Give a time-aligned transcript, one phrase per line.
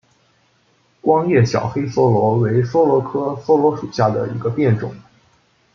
[0.99, 4.91] 光叶小黑桫椤为桫椤科桫椤属下的一个变种。